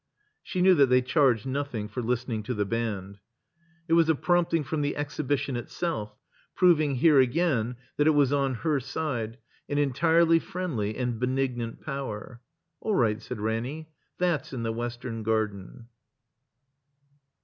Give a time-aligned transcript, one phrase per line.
[0.41, 3.19] She knew that they charged nothing for listening to the band.
[3.87, 6.15] It was a i)rompting from the Exhibition itself,
[6.55, 9.37] proving, here again, that it was on her side,
[9.69, 12.41] an en tirely friendly and benignant power.
[12.83, 13.89] ''All right," said Ranny.
[14.17, 15.87] ''That*s in the Western Garden."